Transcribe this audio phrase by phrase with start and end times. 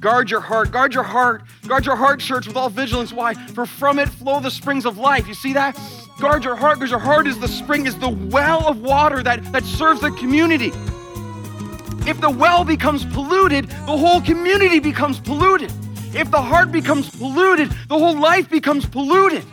[0.00, 3.12] Guard your heart, guard your heart, guard your heart, church, with all vigilance.
[3.12, 3.34] Why?
[3.34, 5.26] For from it flow the springs of life.
[5.26, 5.76] You see that?
[6.20, 9.52] Guard your heart because your heart is the spring, is the well of water that,
[9.52, 10.70] that serves the community.
[12.08, 15.72] If the well becomes polluted, the whole community becomes polluted.
[16.14, 19.44] If the heart becomes polluted, the whole life becomes polluted.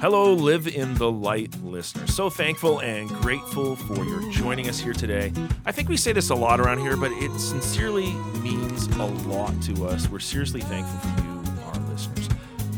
[0.00, 2.14] Hello, Live in the Light listeners.
[2.14, 5.30] So thankful and grateful for your joining us here today.
[5.66, 8.10] I think we say this a lot around here, but it sincerely
[8.42, 10.08] means a lot to us.
[10.08, 12.30] We're seriously thankful for you, our listeners.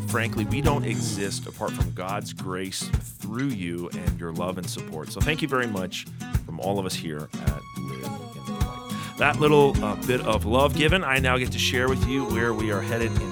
[0.09, 2.83] Frankly, we don't exist apart from God's grace
[3.21, 5.13] through you and your love and support.
[5.13, 6.09] So thank you very much
[6.45, 8.95] from all of us here at Live in the Light.
[9.19, 12.53] That little uh, bit of love given, I now get to share with you where
[12.53, 13.32] we are headed in.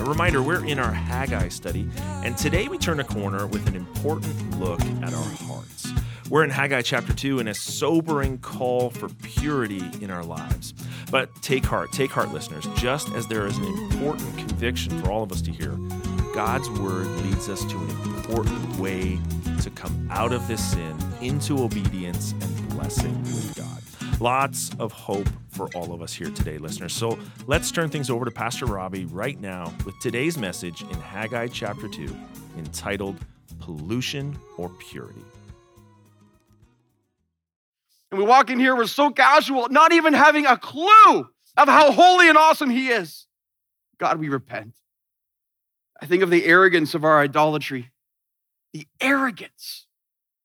[0.00, 1.86] A reminder we're in our Haggai study,
[2.24, 5.92] and today we turn a corner with an important look at our hearts.
[6.30, 10.72] We're in Haggai chapter 2 in a sobering call for purity in our lives.
[11.10, 15.22] But take heart, take heart, listeners, just as there is an important conviction for all
[15.22, 15.76] of us to hear,
[16.34, 19.18] God's word leads us to an important way
[19.60, 23.22] to come out of this sin into obedience and blessing.
[24.20, 26.92] Lots of hope for all of us here today, listeners.
[26.92, 31.46] So let's turn things over to Pastor Robbie right now with today's message in Haggai
[31.48, 32.14] chapter 2
[32.58, 33.16] entitled
[33.60, 35.22] Pollution or Purity.
[38.10, 41.26] And we walk in here, we're so casual, not even having a clue
[41.56, 43.26] of how holy and awesome He is.
[43.98, 44.74] God, we repent.
[45.98, 47.90] I think of the arrogance of our idolatry,
[48.74, 49.86] the arrogance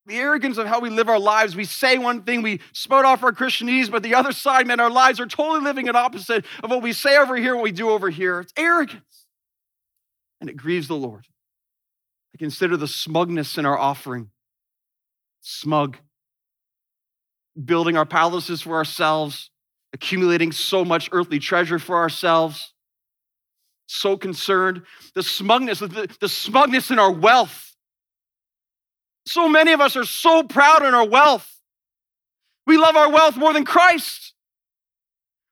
[0.06, 1.56] the arrogance of how we live our lives.
[1.56, 4.90] We say one thing, we spout off our Christianese, but the other side, man, our
[4.90, 7.90] lives are totally living an opposite of what we say over here, what we do
[7.90, 8.42] over here.
[8.42, 9.26] It's arrogance.
[10.40, 11.26] And it grieves the Lord.
[12.36, 14.30] I consider the smugness in our offering.
[15.42, 15.98] Smug.
[17.64, 19.50] Building our palaces for ourselves,
[19.94, 22.74] accumulating so much earthly treasure for ourselves.
[23.88, 24.84] So concerned.
[25.14, 27.75] The smugness, the, the smugness in our wealth
[29.26, 31.60] so many of us are so proud in our wealth.
[32.68, 34.34] We love our wealth more than Christ.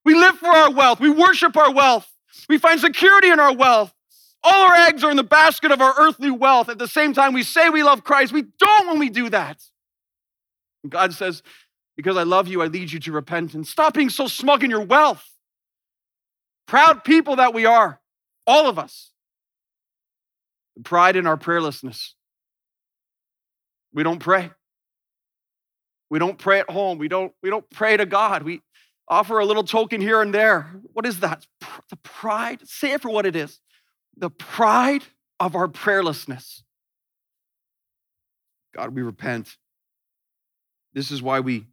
[0.06, 1.00] We live for our wealth.
[1.00, 2.10] We worship our wealth.
[2.50, 3.94] We find security in our wealth.
[4.44, 6.68] All our eggs are in the basket of our earthly wealth.
[6.68, 8.34] At the same time, we say we love Christ.
[8.34, 9.64] We don't when we do that.
[10.84, 11.42] And God says,
[11.96, 13.70] Because I love you, I lead you to repentance.
[13.70, 15.30] Stop being so smug in your wealth.
[16.68, 18.02] Proud people that we are,
[18.46, 19.12] all of us.
[20.84, 22.14] Pride in our prayerlessness.
[23.94, 24.52] We don't pray.
[26.10, 26.98] We don't pray at home.
[26.98, 28.44] We don't, we don't pray to God.
[28.44, 28.62] We
[29.08, 30.72] offer a little token here and there.
[30.94, 31.46] What is that?
[31.90, 32.68] The pride.
[32.68, 33.60] Say it for what it is.
[34.18, 35.04] The pride
[35.40, 36.62] of our prayerlessness.
[38.76, 39.58] God, we repent.
[40.94, 41.66] This is why we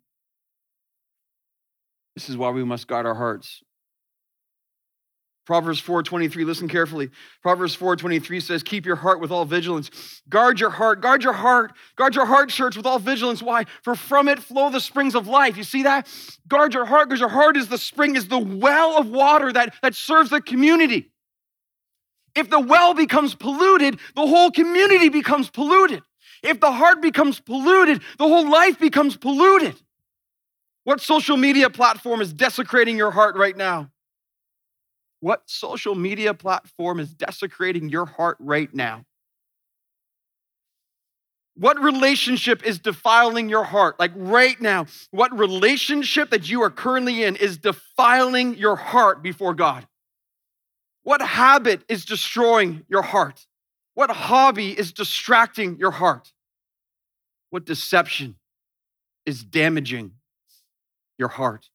[2.17, 3.63] this is why we must guard our hearts.
[5.50, 7.11] Proverbs 4:23 listen carefully.
[7.43, 9.91] Proverbs 4:23 says keep your heart with all vigilance.
[10.28, 13.43] Guard your heart, guard your heart, guard your heart church with all vigilance.
[13.43, 13.65] Why?
[13.83, 15.56] For from it flow the springs of life.
[15.56, 16.06] You see that?
[16.47, 19.75] Guard your heart because your heart is the spring is the well of water that
[19.83, 21.10] that serves the community.
[22.37, 26.05] If the well becomes polluted, the whole community becomes polluted.
[26.44, 29.75] If the heart becomes polluted, the whole life becomes polluted.
[30.84, 33.91] What social media platform is desecrating your heart right now?
[35.21, 39.05] What social media platform is desecrating your heart right now?
[41.55, 44.01] What relationship is defiling your heart?
[44.01, 49.53] Like right now, what relationship that you are currently in is defiling your heart before
[49.53, 49.87] God?
[51.03, 53.47] What habit is destroying your heart?
[53.95, 56.33] What hobby is distracting your heart?
[57.51, 58.37] What deception
[59.27, 60.13] is damaging
[61.19, 61.69] your heart?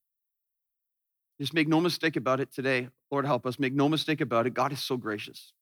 [1.39, 2.89] Just make no mistake about it today.
[3.15, 3.57] Lord, help us.
[3.57, 4.53] Make no mistake about it.
[4.53, 5.53] God is so gracious,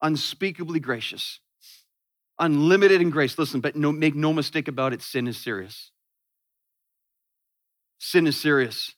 [0.00, 1.40] unspeakably gracious,
[2.38, 3.36] unlimited in grace.
[3.36, 5.02] Listen, but no, make no mistake about it.
[5.02, 5.90] Sin is serious.
[7.98, 8.92] Sin is serious.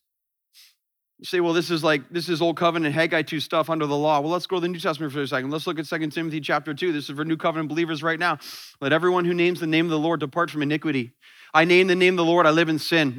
[1.18, 3.96] You say, well, this is like, this is Old Covenant, Haggai 2 stuff under the
[3.96, 4.20] law.
[4.20, 5.50] Well, let's go to the New Testament for a second.
[5.50, 6.92] Let's look at 2 Timothy chapter 2.
[6.92, 8.38] This is for New Covenant believers right now.
[8.82, 11.14] Let everyone who names the name of the Lord depart from iniquity.
[11.54, 13.12] I name the name of the Lord, I live in sin.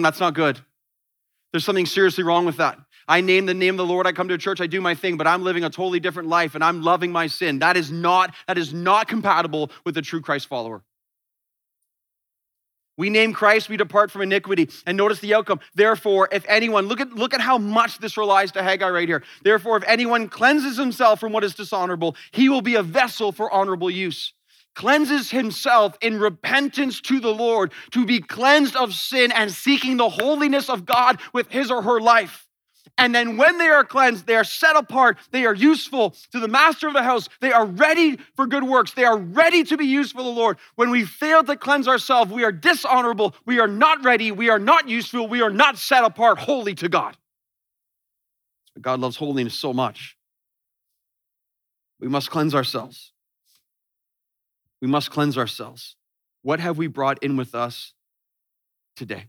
[0.00, 0.58] Mm, that's not good.
[1.52, 2.78] There's something seriously wrong with that.
[3.08, 5.16] I name the name of the Lord, I come to church, I do my thing,
[5.16, 7.58] but I'm living a totally different life and I'm loving my sin.
[7.60, 10.82] That is not, that is not compatible with a true Christ follower.
[12.98, 14.68] We name Christ, we depart from iniquity.
[14.86, 15.60] And notice the outcome.
[15.74, 19.22] Therefore, if anyone, look at, look at how much this relies to Haggai right here.
[19.42, 23.50] Therefore, if anyone cleanses himself from what is dishonorable, he will be a vessel for
[23.50, 24.34] honorable use.
[24.74, 30.08] Cleanses himself in repentance to the Lord, to be cleansed of sin and seeking the
[30.08, 32.41] holiness of God with his or her life.
[32.98, 36.48] And then when they are cleansed, they are set apart, they are useful to the
[36.48, 39.86] master of the house, they are ready for good works, they are ready to be
[39.86, 40.58] used for the Lord.
[40.74, 44.58] When we fail to cleanse ourselves, we are dishonorable, we are not ready, we are
[44.58, 47.16] not useful, we are not set apart holy to God.
[48.80, 50.16] God loves holiness so much.
[52.00, 53.12] We must cleanse ourselves.
[54.80, 55.96] We must cleanse ourselves.
[56.42, 57.94] What have we brought in with us
[58.96, 59.26] today?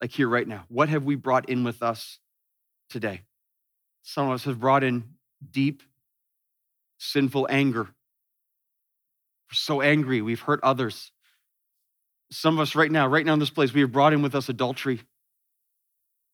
[0.00, 0.64] Like here right now.
[0.68, 2.18] What have we brought in with us
[2.88, 3.22] today.
[4.02, 5.04] Some of us have brought in
[5.50, 5.82] deep,
[6.98, 7.84] sinful anger.
[7.84, 11.12] We're so angry, we've hurt others.
[12.30, 14.34] Some of us right now, right now in this place, we have brought in with
[14.34, 15.00] us adultery.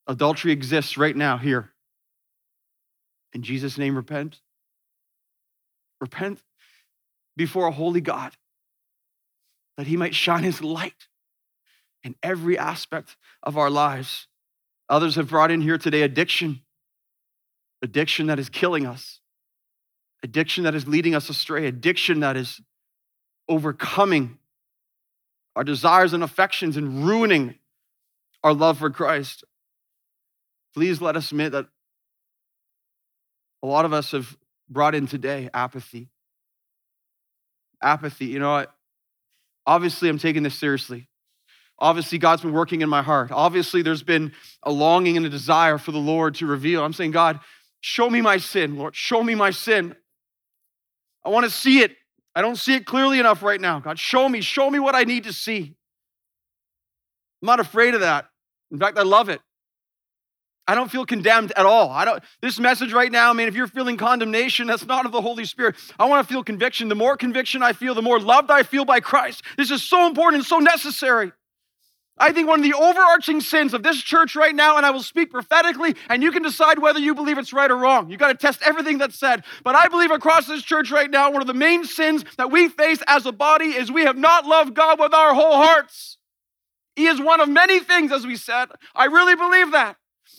[0.06, 1.70] Adultery exists right now here.
[3.32, 4.40] In Jesus' name, repent.
[6.00, 6.40] Repent
[7.36, 8.32] before a holy God
[9.76, 11.08] that he might shine his light
[12.02, 14.28] in every aspect of our lives.
[14.88, 16.60] Others have brought in here today addiction,
[17.82, 19.20] addiction that is killing us,
[20.22, 22.60] addiction that is leading us astray, addiction that is
[23.48, 24.38] overcoming
[25.56, 27.54] our desires and affections and ruining
[28.42, 29.44] our love for Christ.
[30.74, 31.66] Please let us admit that
[33.62, 34.36] a lot of us have
[34.68, 36.10] brought in today apathy.
[37.80, 38.66] Apathy, you know,
[39.66, 41.08] obviously I'm taking this seriously.
[41.78, 43.30] Obviously, God's been working in my heart.
[43.32, 44.32] Obviously, there's been
[44.62, 46.84] a longing and a desire for the Lord to reveal.
[46.84, 47.40] I'm saying, God,
[47.80, 48.94] show me my sin, Lord.
[48.94, 49.94] Show me my sin.
[51.24, 51.96] I want to see it.
[52.34, 53.80] I don't see it clearly enough right now.
[53.80, 55.74] God, show me, show me what I need to see.
[57.42, 58.26] I'm not afraid of that.
[58.70, 59.40] In fact, I love it.
[60.66, 61.90] I don't feel condemned at all.
[61.90, 65.12] I don't this message right now, I mean, if you're feeling condemnation, that's not of
[65.12, 65.76] the Holy Spirit.
[65.98, 66.88] I want to feel conviction.
[66.88, 69.42] The more conviction I feel, the more loved I feel by Christ.
[69.58, 71.32] This is so important and so necessary.
[72.16, 75.02] I think one of the overarching sins of this church right now, and I will
[75.02, 78.08] speak prophetically, and you can decide whether you believe it's right or wrong.
[78.08, 79.42] You got to test everything that's said.
[79.64, 82.68] But I believe across this church right now, one of the main sins that we
[82.68, 86.18] face as a body is we have not loved God with our whole hearts.
[86.94, 88.66] He is one of many things, as we said.
[88.94, 89.96] I really believe that.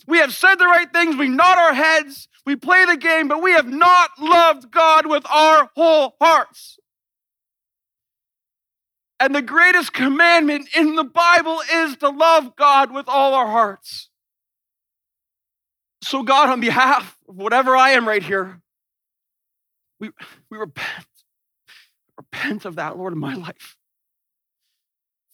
[0.07, 3.42] We have said the right things, we nod our heads, we play the game, but
[3.42, 6.78] we have not loved God with our whole hearts.
[9.19, 14.09] And the greatest commandment in the Bible is to love God with all our hearts.
[16.03, 18.62] So, God, on behalf of whatever I am right here,
[20.00, 20.12] we,
[20.51, 21.07] we repent.
[22.17, 23.77] Repent of that, Lord, in my life.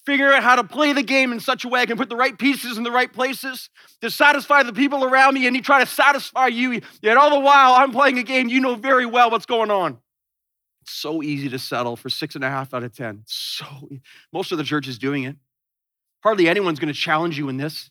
[0.06, 2.16] Figure out how to play the game in such a way I can put the
[2.16, 3.70] right pieces in the right places
[4.02, 6.82] to satisfy the people around me and you try to satisfy you.
[7.02, 10.00] Yet all the while I'm playing a game, you know very well what's going on.
[10.82, 13.24] It's so easy to settle for six and a half out of 10.
[13.26, 13.66] So
[14.34, 15.36] most of the church is doing it.
[16.24, 17.90] Hardly anyone's going to challenge you in this.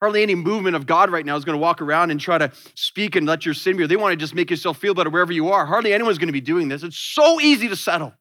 [0.00, 2.50] Hardly any movement of God right now is going to walk around and try to
[2.74, 3.86] speak and let your sin be.
[3.86, 5.66] They want to just make yourself feel better wherever you are.
[5.66, 6.82] Hardly anyone's going to be doing this.
[6.82, 8.14] It's so easy to settle.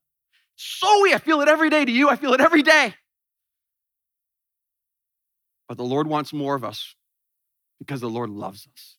[0.55, 0.99] So.
[1.13, 2.09] I feel it every day to you.
[2.09, 2.93] I feel it every day.
[5.67, 6.95] But the Lord wants more of us
[7.79, 8.97] because the Lord loves us.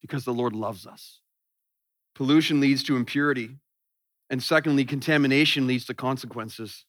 [0.00, 1.20] Because the Lord loves us.
[2.18, 3.50] Pollution leads to impurity.
[4.28, 6.84] And secondly, contamination leads to consequences.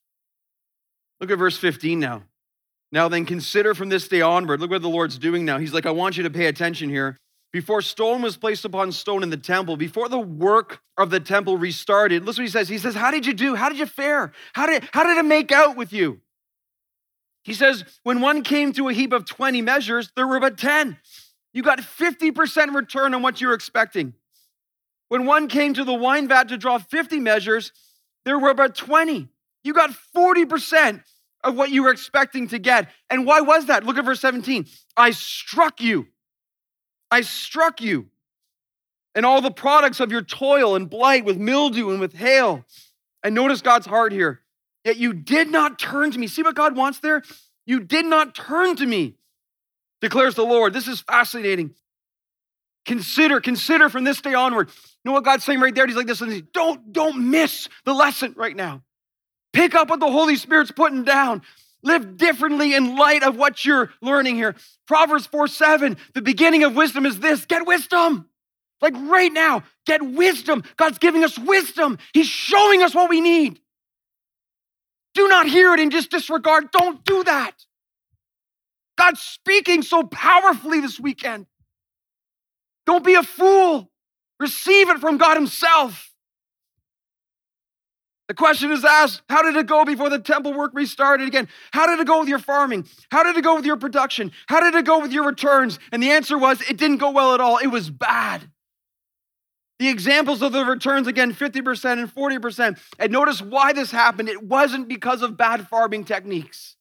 [1.22, 2.24] Look at verse 15 now.
[2.92, 4.60] Now then, consider from this day onward.
[4.60, 5.60] Look what the Lord's doing now.
[5.60, 7.16] He's like, I want you to pay attention here.
[7.54, 11.58] Before stone was placed upon stone in the temple, before the work of the temple
[11.58, 12.68] restarted, listen what he says.
[12.68, 13.54] He says, How did you do?
[13.54, 14.32] How did you fare?
[14.54, 16.22] How did, how did it make out with you?
[17.44, 20.98] He says, When one came to a heap of 20 measures, there were but 10.
[21.54, 24.16] You got 50% return on what you were expecting.
[25.10, 27.72] When one came to the wine vat to draw 50 measures,
[28.26, 29.28] there were about 20.
[29.64, 31.04] You got 40%
[31.44, 32.90] of what you were expecting to get.
[33.10, 33.84] And why was that?
[33.84, 34.68] Look at verse 17.
[34.96, 36.08] I struck you.
[37.12, 38.08] I struck you.
[39.16, 42.66] And all the products of your toil and blight with mildew and with hail.
[43.24, 44.42] And notice God's heart here.
[44.86, 46.28] Yet you did not turn to me.
[46.28, 47.24] See what God wants there?
[47.66, 49.16] You did not turn to me,
[50.02, 50.74] declares the Lord.
[50.74, 51.76] This is fascinating.
[52.86, 54.70] Consider, consider from this day onward.
[54.70, 54.74] You
[55.06, 55.86] know what God's saying right there?
[55.86, 56.22] He's like this.
[56.22, 58.82] and Don't, don't miss the lesson right now.
[59.54, 61.42] Pick up what the Holy Spirit's putting down.
[61.82, 64.56] Live differently in light of what you're learning here.
[64.86, 68.28] Proverbs 4 7, the beginning of wisdom is this get wisdom.
[68.82, 70.64] Like right now, get wisdom.
[70.78, 73.60] God's giving us wisdom, He's showing us what we need.
[75.14, 76.72] Do not hear it and just disregard.
[76.72, 77.54] Don't do that.
[78.98, 81.46] God's speaking so powerfully this weekend.
[82.90, 83.88] Don't be a fool.
[84.40, 86.12] Receive it from God Himself.
[88.28, 91.48] The question is asked How did it go before the temple work restarted again?
[91.72, 92.88] How did it go with your farming?
[93.12, 94.32] How did it go with your production?
[94.48, 95.78] How did it go with your returns?
[95.92, 97.58] And the answer was it didn't go well at all.
[97.58, 98.50] It was bad.
[99.78, 102.80] The examples of the returns again 50% and 40%.
[102.98, 104.30] And notice why this happened.
[104.30, 106.76] It wasn't because of bad farming techniques.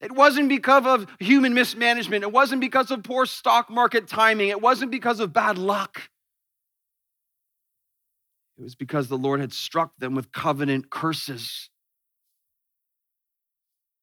[0.00, 2.22] It wasn't because of human mismanagement.
[2.22, 4.48] It wasn't because of poor stock market timing.
[4.48, 6.10] It wasn't because of bad luck.
[8.58, 11.70] It was because the Lord had struck them with covenant curses.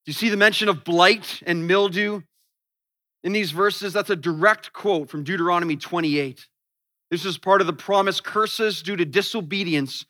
[0.05, 2.21] Do you see the mention of blight and mildew
[3.23, 3.93] in these verses?
[3.93, 6.47] That's a direct quote from Deuteronomy 28.
[7.09, 10.05] This is part of the promise curses due to disobedience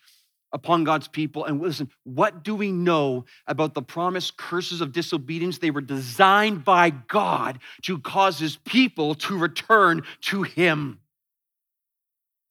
[0.53, 1.45] upon God's people.
[1.45, 5.57] And listen, what do we know about the promised curses of disobedience?
[5.57, 10.99] They were designed by God to cause his people to return to him.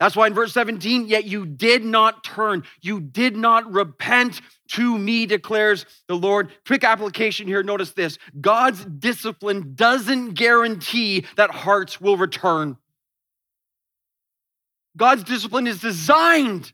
[0.00, 4.40] That's why in verse 17, yet you did not turn, you did not repent
[4.70, 6.50] to me, declares the Lord.
[6.66, 7.62] Quick application here.
[7.62, 12.76] Notice this God's discipline doesn't guarantee that hearts will return.
[14.96, 16.72] God's discipline is designed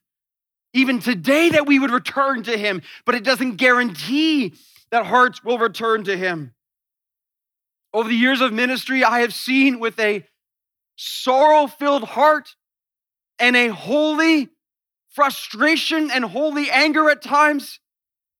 [0.73, 4.55] even today that we would return to Him, but it doesn't guarantee
[4.91, 6.55] that hearts will return to Him.
[7.93, 10.27] Over the years of ministry, I have seen with a
[10.97, 12.55] sorrow filled heart
[13.39, 14.49] and a holy
[15.09, 17.81] frustration and holy anger at times,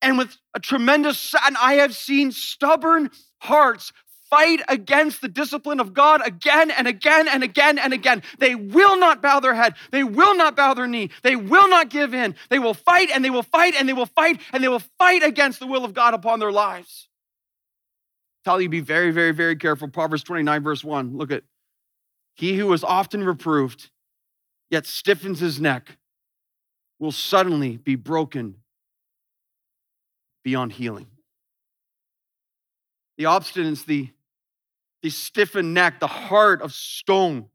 [0.03, 3.93] and with a tremendous, and I have seen stubborn hearts
[4.31, 8.23] fight against the discipline of God again and again and again and again.
[8.39, 9.75] They will not bow their head.
[9.91, 11.11] They will not bow their knee.
[11.23, 12.35] They will not give in.
[12.49, 15.23] They will fight and they will fight and they will fight and they will fight
[15.23, 17.09] against the will of God upon their lives.
[18.45, 19.89] Tell you, be very, very, very careful.
[19.89, 21.17] Proverbs 29, verse 1.
[21.17, 21.43] Look at
[22.35, 23.91] he who is often reproved,
[24.71, 25.99] yet stiffens his neck,
[26.99, 28.57] will suddenly be broken
[30.45, 31.09] beyond healing.
[33.17, 34.11] The obstinance, the
[35.03, 37.47] the stiffened neck, the heart of stone.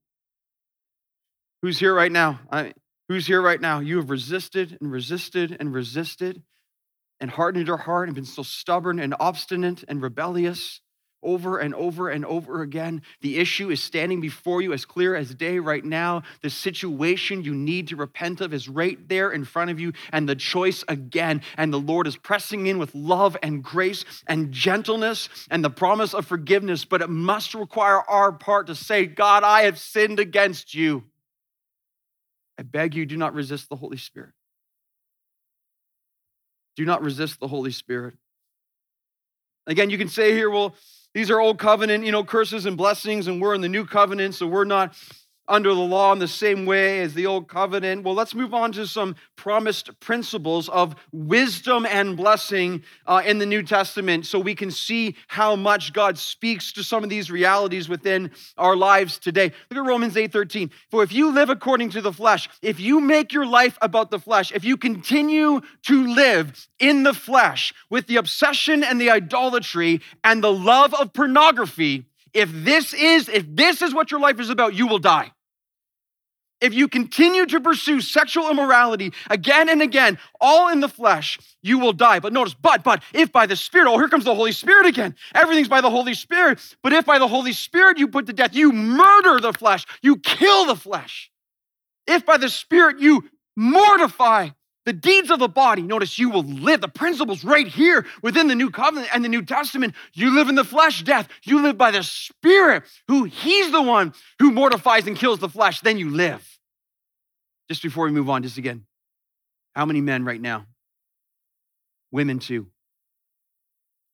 [1.61, 2.39] Who's here right now?
[2.51, 2.73] I,
[3.07, 3.79] who's here right now?
[3.79, 6.41] You have resisted and resisted and resisted
[7.19, 10.81] and hardened your heart and been so stubborn and obstinate and rebellious
[11.23, 13.01] over and over and over again.
[13.21, 16.23] The issue is standing before you as clear as day right now.
[16.41, 20.27] The situation you need to repent of is right there in front of you, and
[20.27, 21.41] the choice again.
[21.57, 26.13] And the Lord is pressing in with love and grace and gentleness and the promise
[26.13, 30.73] of forgiveness, but it must require our part to say, God, I have sinned against
[30.73, 31.03] you.
[32.57, 34.31] I beg you, do not resist the Holy Spirit.
[36.75, 38.15] Do not resist the Holy Spirit.
[39.65, 40.75] Again, you can say here, well,
[41.13, 44.35] these are old covenant, you know, curses and blessings, and we're in the new covenant,
[44.35, 44.95] so we're not
[45.47, 48.03] under the law in the same way as the old covenant.
[48.03, 53.45] Well, let's move on to some promised principles of wisdom and blessing uh, in the
[53.45, 57.89] New Testament so we can see how much God speaks to some of these realities
[57.89, 59.51] within our lives today.
[59.69, 60.69] Look at Romans 8:13.
[60.89, 64.19] For if you live according to the flesh, if you make your life about the
[64.19, 70.01] flesh, if you continue to live in the flesh with the obsession and the idolatry
[70.23, 74.49] and the love of pornography, if this is if this is what your life is
[74.49, 75.31] about, you will die.
[76.63, 81.77] If you continue to pursue sexual immorality again and again, all in the flesh, you
[81.77, 82.21] will die.
[82.21, 85.13] But notice, but, but, if by the Spirit, oh, here comes the Holy Spirit again.
[85.35, 86.59] Everything's by the Holy Spirit.
[86.81, 90.15] But if by the Holy Spirit you put to death, you murder the flesh, you
[90.15, 91.29] kill the flesh.
[92.07, 94.51] If by the Spirit you mortify
[94.85, 96.81] the deeds of the body, notice you will live.
[96.81, 99.93] The principles right here within the new covenant and the New Testament.
[100.13, 101.29] You live in the flesh death.
[101.43, 105.79] You live by the Spirit, who He's the one who mortifies and kills the flesh.
[105.81, 106.45] Then you live.
[107.69, 108.85] Just before we move on, just again,
[109.73, 110.65] how many men right now,
[112.11, 112.67] women too,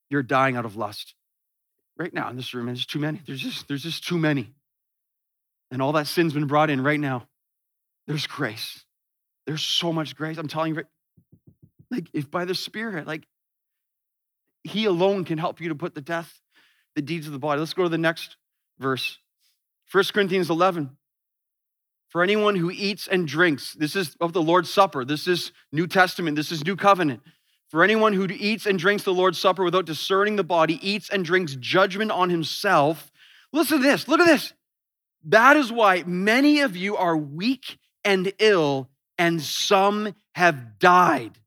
[0.10, 1.16] you're dying out of lust?
[1.98, 3.22] Right now in this room, there's too many.
[3.26, 4.54] There's just, there's just too many.
[5.72, 7.28] And all that sin's been brought in right now.
[8.08, 8.86] There's grace
[9.50, 10.38] there's so much grace.
[10.38, 10.84] I'm telling you,
[11.90, 13.24] like if by the Spirit, like
[14.64, 16.40] He alone can help you to put the death,
[16.96, 17.60] the deeds of the body.
[17.60, 18.38] Let's go to the next
[18.78, 19.18] verse.
[19.92, 20.92] 1 Corinthians 11.
[22.10, 25.04] For anyone who eats and drinks, this is of the Lord's Supper.
[25.04, 26.36] This is New Testament.
[26.36, 27.22] This is New Covenant.
[27.70, 31.26] For anyone who eats and drinks the Lord's Supper without discerning the body eats and
[31.26, 33.12] drinks judgment on himself.
[33.52, 34.08] Listen to this.
[34.08, 34.54] Look at this.
[35.26, 41.38] That is why many of you are weak and ill, and some have died.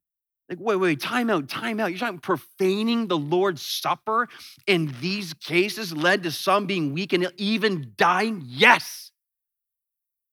[0.49, 1.91] Like, wait, wait, time out, time out.
[1.91, 4.29] You're talking profaning the Lord's Supper
[4.67, 8.43] in these cases led to some being weak and even dying?
[8.47, 9.11] Yes.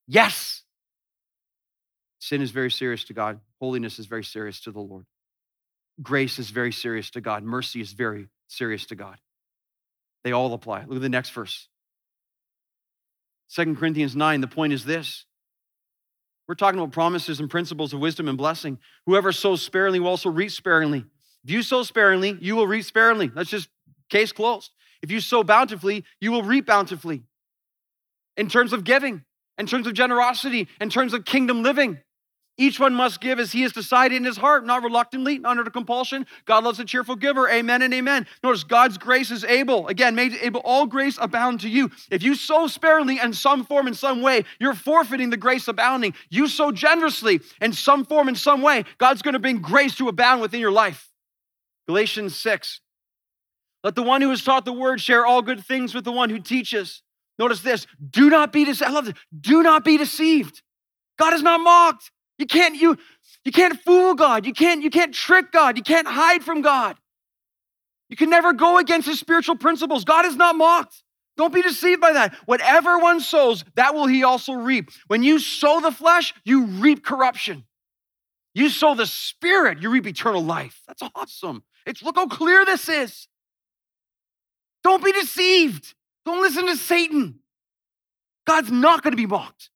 [0.05, 0.63] Yes.
[2.19, 3.39] Sin is very serious to God.
[3.61, 5.05] Holiness is very serious to the Lord.
[6.01, 7.43] Grace is very serious to God.
[7.43, 9.17] Mercy is very serious to God.
[10.25, 10.81] They all apply.
[10.81, 11.69] Look at the next verse.
[13.55, 15.25] 2 Corinthians 9, the point is this.
[16.49, 18.79] We're talking about promises and principles of wisdom and blessing.
[19.05, 21.05] Whoever sows sparingly will also reap sparingly.
[21.43, 23.27] If you sow sparingly, you will reap sparingly.
[23.27, 23.69] That's just
[24.09, 24.71] case closed.
[25.03, 27.21] If you sow bountifully, you will reap bountifully.
[28.35, 29.23] In terms of giving,
[29.59, 31.99] in terms of generosity, in terms of kingdom living.
[32.59, 35.71] Each one must give as he has decided in his heart, not reluctantly, not under
[35.71, 36.27] compulsion.
[36.43, 37.49] God loves a cheerful giver.
[37.49, 38.27] Amen and amen.
[38.43, 41.89] Notice God's grace is able, again, made able all grace abound to you.
[42.11, 46.13] If you sow sparingly in some form, in some way, you're forfeiting the grace abounding.
[46.29, 50.09] You sow generously in some form, in some way, God's going to bring grace to
[50.09, 51.09] abound within your life.
[51.87, 52.81] Galatians 6.
[53.85, 56.29] Let the one who has taught the word share all good things with the one
[56.29, 57.03] who teaches.
[57.37, 58.89] Notice this do not be deceived.
[58.89, 59.15] I love this.
[59.39, 60.61] Do not be deceived.
[61.17, 62.11] God is not mocked.
[62.39, 62.97] You can't, you,
[63.45, 64.45] you can't fool God.
[64.45, 65.77] You can't, you can't trick God.
[65.77, 66.97] You can't hide from God.
[68.09, 70.03] You can never go against his spiritual principles.
[70.03, 71.03] God is not mocked.
[71.37, 72.33] Don't be deceived by that.
[72.45, 74.89] Whatever one sows, that will he also reap.
[75.07, 77.65] When you sow the flesh, you reap corruption.
[78.53, 80.81] You sow the spirit, you reap eternal life.
[80.87, 81.63] That's awesome.
[81.85, 83.27] It's look how clear this is.
[84.83, 85.93] Don't be deceived.
[86.25, 87.39] Don't listen to Satan.
[88.45, 89.68] God's not going to be mocked.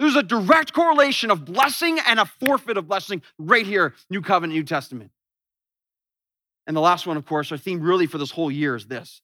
[0.00, 4.56] There's a direct correlation of blessing and a forfeit of blessing right here, New Covenant,
[4.56, 5.12] New Testament.
[6.66, 9.22] And the last one, of course, our theme really for this whole year is this.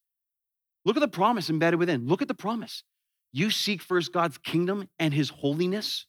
[0.85, 2.07] Look at the promise embedded within.
[2.07, 2.85] Look at the promise.
[3.33, 6.07] You seek first God's kingdom and his holiness,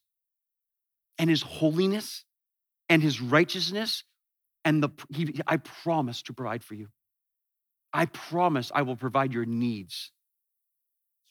[1.18, 2.26] and his holiness
[2.89, 4.04] and his righteousness,
[4.65, 6.89] and the he, I promise to provide for you.
[7.94, 10.12] I promise I will provide your needs.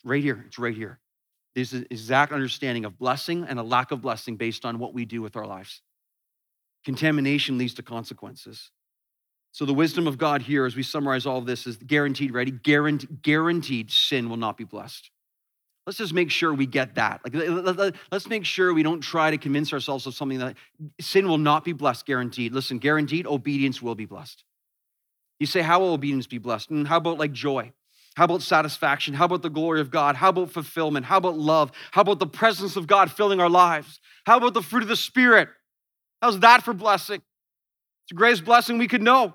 [0.04, 0.44] right here.
[0.46, 1.00] It's right here.
[1.56, 5.22] An exact understanding of blessing and a lack of blessing based on what we do
[5.22, 5.80] with our lives.
[6.84, 8.70] Contamination leads to consequences.
[9.52, 12.50] So, the wisdom of God here, as we summarize all of this, is guaranteed, ready?
[12.50, 15.10] Guaranteed, guaranteed sin will not be blessed.
[15.86, 17.22] Let's just make sure we get that.
[17.24, 20.56] Like, let's make sure we don't try to convince ourselves of something that
[21.00, 22.52] sin will not be blessed, guaranteed.
[22.52, 24.44] Listen, guaranteed, obedience will be blessed.
[25.38, 26.70] You say, how will obedience be blessed?
[26.70, 27.72] And how about like joy?
[28.16, 29.12] How about satisfaction?
[29.12, 30.16] How about the glory of God?
[30.16, 31.04] How about fulfillment?
[31.04, 31.70] How about love?
[31.90, 34.00] How about the presence of God filling our lives?
[34.24, 35.50] How about the fruit of the Spirit?
[36.22, 37.16] How's that for blessing?
[37.16, 39.34] It's the greatest blessing we could know.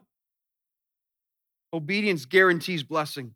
[1.71, 3.35] Obedience guarantees blessing.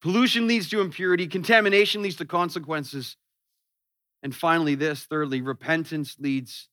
[0.00, 3.16] Pollution leads to impurity, contamination leads to consequences.
[4.22, 6.68] And finally, this thirdly, repentance leads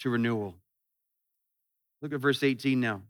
[0.00, 0.54] to renewal.
[2.00, 3.02] Look at verse 18 now.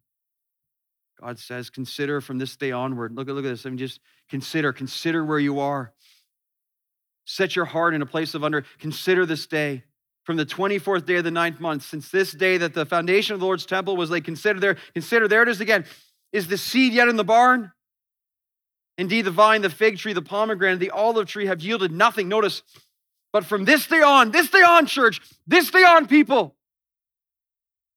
[1.21, 3.15] God says, consider from this day onward.
[3.15, 3.65] Look at look at this.
[3.65, 5.93] I mean, just consider, consider where you are.
[7.25, 8.65] Set your heart in a place of under.
[8.79, 9.85] Consider this day
[10.25, 13.41] from the 24th day of the ninth month, since this day that the foundation of
[13.41, 14.25] the Lord's temple was laid.
[14.25, 15.85] Consider there, consider there it is again.
[16.33, 17.73] Is the seed yet in the barn?
[18.99, 22.29] Indeed, the vine, the fig tree, the pomegranate, the olive tree have yielded nothing.
[22.29, 22.63] Notice,
[23.33, 26.55] but from this day on, this day on, church, this day on, people,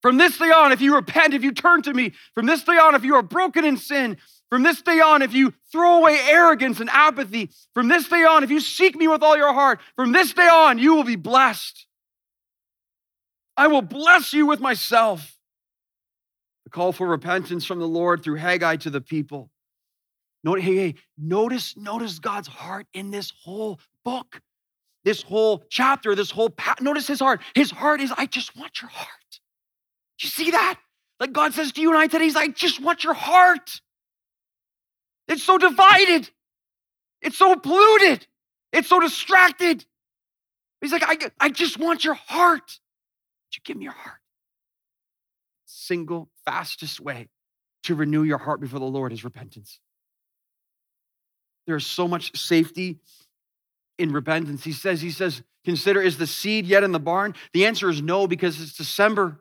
[0.05, 2.77] from this day on, if you repent, if you turn to me, from this day
[2.77, 4.17] on, if you are broken in sin,
[4.51, 8.43] from this day on, if you throw away arrogance and apathy, from this day on,
[8.43, 11.15] if you seek me with all your heart, from this day on, you will be
[11.15, 11.87] blessed.
[13.57, 15.39] I will bless you with myself.
[16.65, 19.49] The call for repentance from the Lord through Haggai to the people.
[20.43, 24.39] Notice, hey, hey, notice, notice God's heart in this whole book,
[25.03, 27.41] this whole chapter, this whole, notice his heart.
[27.55, 29.09] His heart is, I just want your heart.
[30.19, 30.79] Do you see that?
[31.19, 33.81] Like God says to you and I today, He's like, I just want your heart.
[35.27, 36.29] It's so divided.
[37.21, 38.27] It's so polluted.
[38.71, 39.85] It's so distracted.
[40.81, 42.61] He's like, I, I just want your heart.
[42.61, 44.19] Would you give me your heart?
[45.65, 47.27] Single, fastest way
[47.83, 49.79] to renew your heart before the Lord is repentance.
[51.65, 52.99] There's so much safety
[53.97, 54.63] in repentance.
[54.63, 57.33] He says, He says, consider, is the seed yet in the barn?
[57.53, 59.39] The answer is no, because it's December.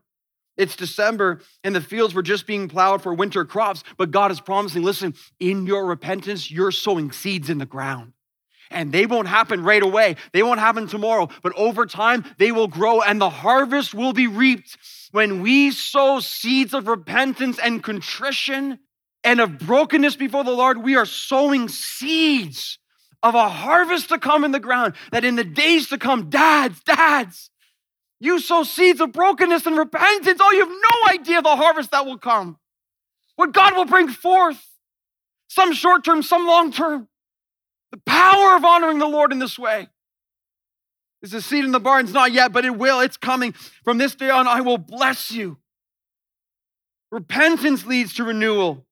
[0.56, 4.40] It's December and the fields were just being plowed for winter crops, but God is
[4.40, 8.12] promising listen, in your repentance, you're sowing seeds in the ground.
[8.70, 10.16] And they won't happen right away.
[10.32, 11.28] They won't happen tomorrow.
[11.42, 14.76] But over time, they will grow and the harvest will be reaped.
[15.12, 18.78] When we sow seeds of repentance and contrition
[19.22, 22.78] and of brokenness before the Lord, we are sowing seeds
[23.22, 24.94] of a harvest to come in the ground.
[25.12, 27.50] That in the days to come, dads, dads,
[28.24, 30.40] you sow seeds of brokenness and repentance.
[30.42, 32.58] Oh, you have no idea the harvest that will come.
[33.36, 34.64] What God will bring forth,
[35.48, 37.08] some short term, some long term.
[37.90, 39.88] The power of honoring the Lord in this way.
[41.22, 42.12] Is a seed in the barns?
[42.12, 43.00] Not yet, but it will.
[43.00, 43.52] It's coming.
[43.84, 45.58] From this day on, I will bless you.
[47.12, 48.86] Repentance leads to renewal.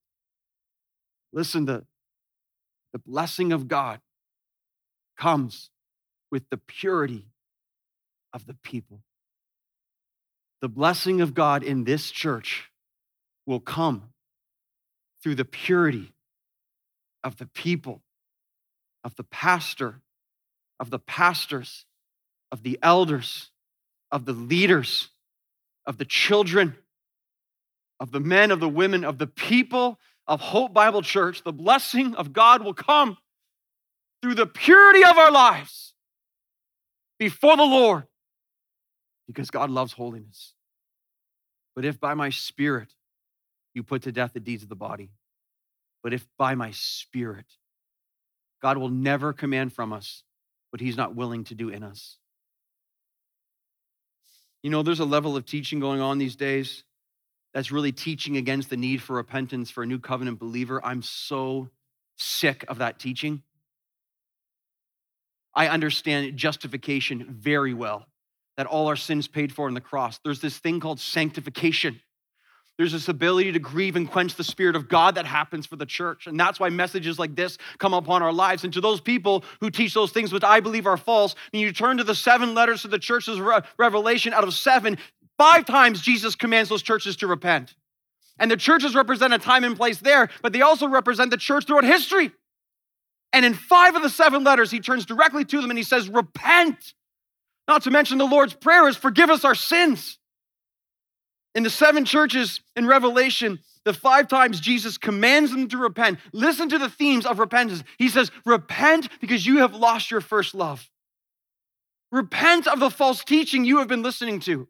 [1.32, 1.84] Listen, the,
[2.92, 4.00] the blessing of God
[5.18, 5.70] comes
[6.30, 7.26] with the purity
[8.32, 9.02] of the people.
[10.62, 12.70] The blessing of God in this church
[13.46, 14.04] will come
[15.20, 16.12] through the purity
[17.24, 18.00] of the people,
[19.02, 20.00] of the pastor,
[20.78, 21.84] of the pastors,
[22.52, 23.50] of the elders,
[24.12, 25.08] of the leaders,
[25.84, 26.76] of the children,
[27.98, 29.98] of the men, of the women, of the people
[30.28, 33.18] of Hope Bible Church, the blessing of God will come
[34.22, 35.94] through the purity of our lives
[37.18, 38.04] before the Lord
[39.32, 40.54] because God loves holiness.
[41.74, 42.92] But if by my spirit
[43.74, 45.10] you put to death the deeds of the body,
[46.02, 47.46] but if by my spirit,
[48.60, 50.22] God will never command from us
[50.70, 52.18] what he's not willing to do in us.
[54.62, 56.84] You know, there's a level of teaching going on these days
[57.52, 60.84] that's really teaching against the need for repentance for a new covenant believer.
[60.84, 61.68] I'm so
[62.16, 63.42] sick of that teaching.
[65.54, 68.06] I understand justification very well,
[68.56, 70.18] that all our sins paid for on the cross.
[70.24, 72.00] There's this thing called sanctification.
[72.78, 75.86] There's this ability to grieve and quench the Spirit of God that happens for the
[75.86, 76.26] church.
[76.26, 78.64] And that's why messages like this come upon our lives.
[78.64, 81.72] And to those people who teach those things, which I believe are false, and you
[81.72, 84.96] turn to the seven letters to the churches of Revelation, out of seven,
[85.38, 87.74] five times Jesus commands those churches to repent.
[88.38, 91.66] And the churches represent a time and place there, but they also represent the church
[91.66, 92.32] throughout history.
[93.34, 96.08] And in five of the seven letters, he turns directly to them and he says,
[96.08, 96.94] Repent.
[97.68, 100.18] Not to mention the Lord's Prayer is, Forgive us our sins.
[101.54, 106.18] In the seven churches in Revelation, the five times Jesus commands them to repent.
[106.32, 107.82] Listen to the themes of repentance.
[107.98, 110.88] He says, Repent because you have lost your first love.
[112.10, 114.68] Repent of the false teaching you have been listening to.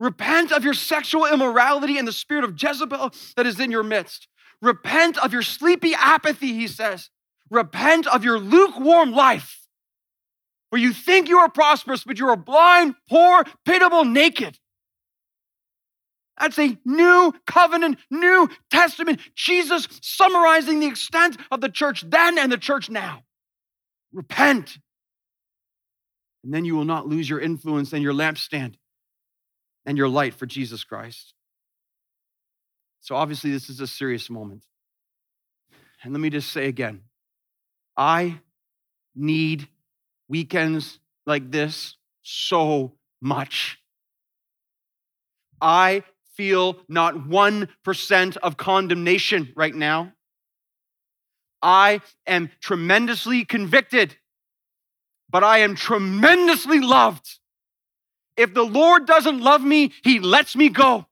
[0.00, 4.28] Repent of your sexual immorality and the spirit of Jezebel that is in your midst.
[4.62, 7.10] Repent of your sleepy apathy, he says.
[7.50, 9.66] Repent of your lukewarm life,
[10.70, 14.58] where you think you are prosperous, but you are blind, poor, pitiable, naked.
[16.38, 19.20] That's a new covenant, new testament.
[19.34, 23.24] Jesus summarizing the extent of the church then and the church now.
[24.12, 24.78] Repent.
[26.44, 28.74] And then you will not lose your influence and your lampstand
[29.84, 31.34] and your light for Jesus Christ.
[33.00, 34.64] So, obviously, this is a serious moment.
[36.02, 37.02] And let me just say again
[37.96, 38.40] I
[39.14, 39.68] need
[40.28, 43.78] weekends like this so much.
[45.60, 46.04] I
[46.36, 50.12] feel not 1% of condemnation right now.
[51.60, 54.16] I am tremendously convicted,
[55.28, 57.40] but I am tremendously loved.
[58.36, 61.07] If the Lord doesn't love me, He lets me go.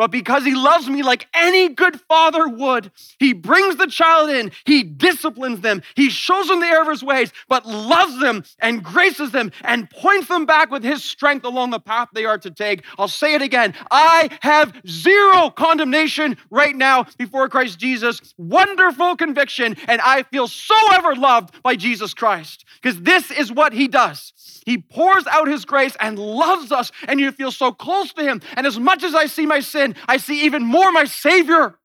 [0.00, 4.50] But because he loves me like any good father would, he brings the child in,
[4.64, 8.82] he disciplines them, he shows them the error of his ways, but loves them and
[8.82, 12.50] graces them and points them back with his strength along the path they are to
[12.50, 12.82] take.
[12.96, 13.74] I'll say it again.
[13.90, 18.22] I have zero condemnation right now before Christ Jesus.
[18.38, 23.74] Wonderful conviction, and I feel so ever loved by Jesus Christ because this is what
[23.74, 24.32] he does.
[24.66, 28.40] He pours out his grace and loves us, and you feel so close to him.
[28.56, 31.78] And as much as I see my sin, I see even more my Savior.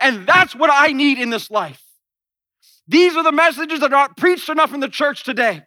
[0.00, 1.82] And that's what I need in this life.
[2.86, 5.64] These are the messages that are not preached enough in the church today.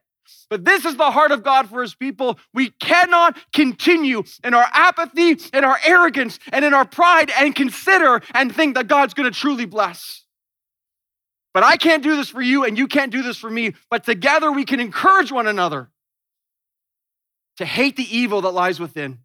[0.50, 2.38] But this is the heart of God for his people.
[2.54, 8.22] We cannot continue in our apathy, in our arrogance, and in our pride and consider
[8.34, 10.26] and think that God's going to truly bless.
[11.54, 13.76] But I can't do this for you, and you can't do this for me.
[13.90, 15.90] But together we can encourage one another
[17.62, 19.20] to hate the evil that lies within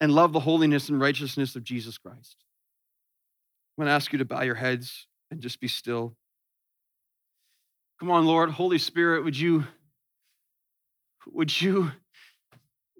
[0.00, 2.36] and love the holiness and righteousness of Jesus Christ.
[3.76, 6.14] I'm going to ask you to bow your heads and just be still.
[8.00, 9.64] Come on, Lord, Holy Spirit, would you,
[11.26, 11.90] would you,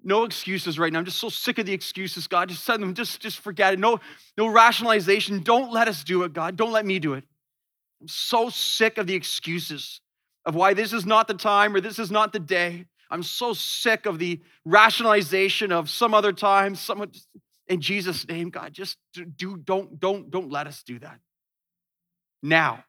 [0.03, 0.99] no excuses right now.
[0.99, 2.49] I'm just so sick of the excuses, God.
[2.49, 3.79] Just send them, just, just forget it.
[3.79, 3.99] No,
[4.37, 5.43] no rationalization.
[5.43, 6.55] Don't let us do it, God.
[6.55, 7.23] Don't let me do it.
[8.01, 10.01] I'm so sick of the excuses
[10.45, 12.85] of why this is not the time or this is not the day.
[13.11, 17.11] I'm so sick of the rationalization of some other time, someone
[17.67, 21.19] in Jesus' name, God, just do don't don't don't let us do that.
[22.41, 22.83] Now,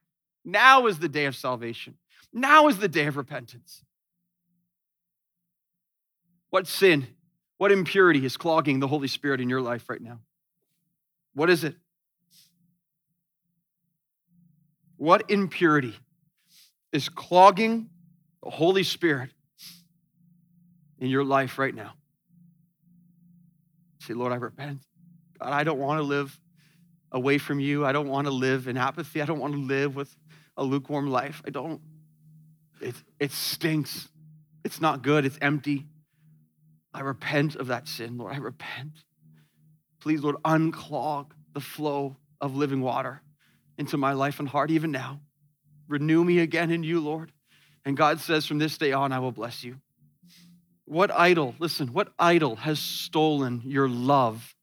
[0.44, 1.96] now is the day of salvation.
[2.32, 3.84] Now is the day of repentance.
[6.48, 7.06] What sin,
[7.58, 10.20] what impurity is clogging the Holy Spirit in your life right now?
[11.34, 11.76] What is it?
[14.96, 15.94] What impurity
[16.92, 17.88] is clogging
[18.42, 19.30] the Holy Spirit
[20.98, 21.94] in your life right now?
[24.00, 24.80] Say, Lord, I repent.
[25.38, 26.38] God, I don't want to live
[27.12, 27.84] away from you.
[27.84, 29.20] I don't want to live in apathy.
[29.20, 30.14] I don't want to live with
[30.56, 31.42] a lukewarm life.
[31.46, 31.80] I don't.
[32.80, 34.08] It, it stinks.
[34.64, 35.24] It's not good.
[35.24, 35.86] It's empty.
[36.92, 38.34] I repent of that sin, Lord.
[38.34, 38.92] I repent.
[40.00, 43.22] Please, Lord, unclog the flow of living water
[43.78, 45.20] into my life and heart even now.
[45.90, 47.32] Renew me again in you, Lord.
[47.84, 49.80] And God says, from this day on, I will bless you.
[50.84, 54.54] What idol, listen, what idol has stolen your love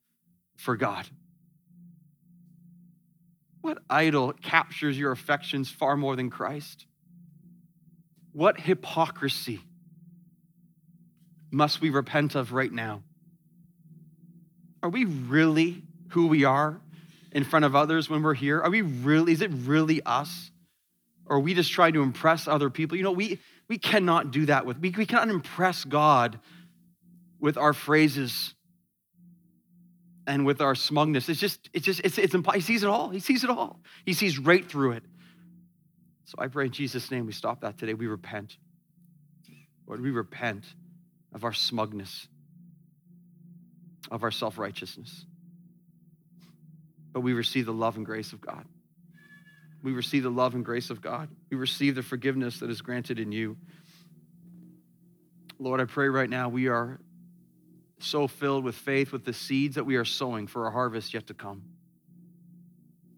[0.56, 1.06] for God?
[3.60, 6.86] What idol captures your affections far more than Christ?
[8.32, 9.60] What hypocrisy
[11.52, 13.04] must we repent of right now?
[14.82, 16.80] Are we really who we are
[17.34, 18.62] in front of others when we're here?
[18.62, 20.52] Are we really, is it really us?
[21.28, 22.98] Or we just try to impress other people?
[22.98, 26.40] You know, we, we cannot do that with, we, we cannot impress God
[27.40, 28.54] with our phrases
[30.26, 31.30] and with our smugness.
[31.30, 33.10] It's just, it's just, it's, it's he sees it all.
[33.10, 33.80] He sees it all.
[34.06, 35.04] He sees right through it.
[36.26, 37.94] So I pray in Jesus' name we stop that today.
[37.94, 38.58] We repent.
[39.88, 40.66] Lord, we repent
[41.34, 42.28] of our smugness,
[44.12, 45.26] of our self righteousness.
[47.14, 48.66] But we receive the love and grace of God.
[49.84, 51.30] We receive the love and grace of God.
[51.50, 53.58] We receive the forgiveness that is granted in you.
[55.60, 57.00] Lord, I pray right now we are
[58.00, 61.28] so filled with faith with the seeds that we are sowing for a harvest yet
[61.28, 61.64] to come.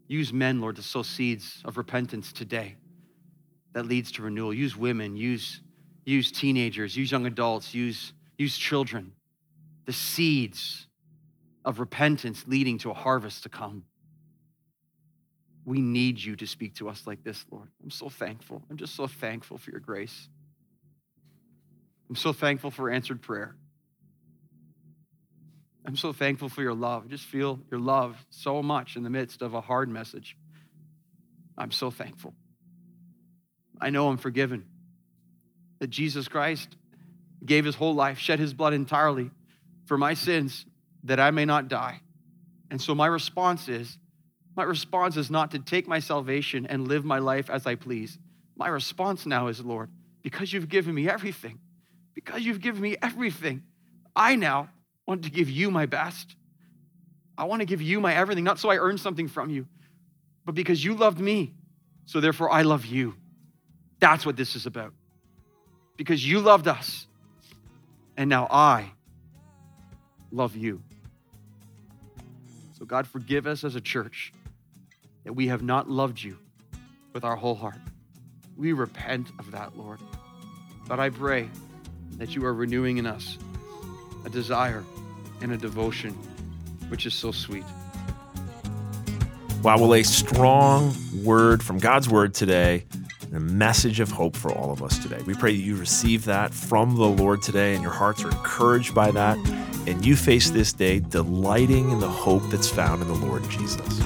[0.08, 2.76] Use men, Lord, to sow seeds of repentance today
[3.74, 4.54] that leads to renewal.
[4.54, 5.62] Use women, use,
[6.06, 9.12] use teenagers, use young adults, use, use children.
[9.86, 10.88] The seeds
[11.66, 13.84] of repentance leading to a harvest to come.
[15.70, 17.68] We need you to speak to us like this, Lord.
[17.84, 18.64] I'm so thankful.
[18.72, 20.28] I'm just so thankful for your grace.
[22.10, 23.56] I'm so thankful for answered prayer.
[25.86, 27.04] I'm so thankful for your love.
[27.06, 30.36] I just feel your love so much in the midst of a hard message.
[31.56, 32.34] I'm so thankful.
[33.80, 34.66] I know I'm forgiven.
[35.78, 36.76] That Jesus Christ
[37.46, 39.30] gave his whole life, shed his blood entirely
[39.86, 40.66] for my sins,
[41.04, 42.02] that I may not die.
[42.72, 44.00] And so my response is
[44.60, 48.20] my response is not to take my salvation and live my life as I please.
[48.58, 49.90] My response now is, Lord,
[50.22, 51.60] because you've given me everything,
[52.14, 53.64] because you've given me everything,
[54.14, 54.68] I now
[55.08, 56.36] want to give you my best.
[57.38, 59.66] I want to give you my everything, not so I earn something from you,
[60.44, 61.54] but because you loved me.
[62.04, 63.16] So therefore, I love you.
[64.02, 64.92] That's what this is about.
[65.96, 67.08] Because you loved us,
[68.18, 68.92] and now I
[70.34, 70.84] love you.
[72.78, 74.34] So, God, forgive us as a church
[75.24, 76.38] that we have not loved you
[77.14, 77.80] with our whole heart.
[78.58, 80.00] We repent of that, Lord.
[80.88, 81.50] But I pray
[82.18, 83.38] that you are renewing in us
[84.26, 84.84] a desire
[85.42, 86.14] and a devotion,
[86.90, 87.64] which is so sweet.
[89.64, 92.86] Wow, well, a strong word from God's word today,
[93.22, 95.22] and a message of hope for all of us today.
[95.26, 98.96] We pray that you receive that from the Lord today and your hearts are encouraged
[98.96, 99.38] by that,
[99.88, 104.02] and you face this day delighting in the hope that's found in the Lord Jesus.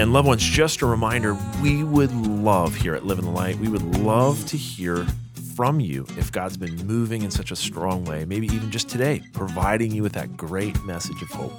[0.00, 3.58] And loved ones, just a reminder we would love here at Live in the Light,
[3.58, 5.06] we would love to hear
[5.54, 9.20] from you if God's been moving in such a strong way, maybe even just today,
[9.34, 11.52] providing you with that great message of hope.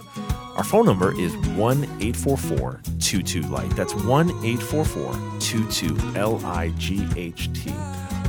[0.58, 3.70] Our phone number is 1 844 22 Light.
[3.76, 7.72] That's 1 844 22 L I G H T.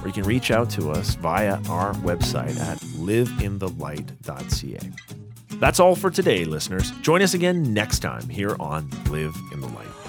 [0.03, 4.93] Or you can reach out to us via our website at liveinthelight.ca.
[5.59, 6.91] That's all for today, listeners.
[7.01, 10.02] Join us again next time here on Live in the Light.